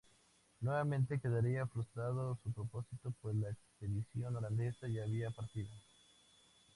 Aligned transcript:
Nuevamente 0.61 1.19
quedaría 1.19 1.67
frustrado 1.67 2.35
su 2.41 2.51
propósito, 2.51 3.13
pues 3.21 3.35
la 3.35 3.51
expedición 3.51 4.35
holandesa 4.35 4.87
ya 4.87 5.03
había 5.03 5.29
partido. 5.29 5.69